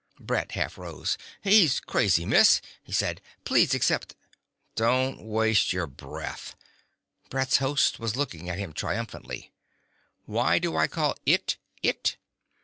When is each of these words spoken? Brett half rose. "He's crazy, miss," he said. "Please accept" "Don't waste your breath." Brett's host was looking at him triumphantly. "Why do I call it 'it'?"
Brett 0.19 0.53
half 0.53 0.79
rose. 0.79 1.15
"He's 1.43 1.79
crazy, 1.79 2.25
miss," 2.25 2.59
he 2.81 2.91
said. 2.91 3.21
"Please 3.45 3.75
accept" 3.75 4.15
"Don't 4.75 5.21
waste 5.21 5.73
your 5.73 5.85
breath." 5.85 6.55
Brett's 7.29 7.57
host 7.57 7.99
was 7.99 8.15
looking 8.15 8.49
at 8.49 8.57
him 8.57 8.73
triumphantly. 8.73 9.51
"Why 10.25 10.57
do 10.57 10.75
I 10.75 10.87
call 10.87 11.17
it 11.27 11.57
'it'?" 11.83 12.17